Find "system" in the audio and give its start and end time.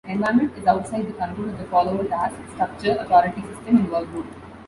3.41-3.77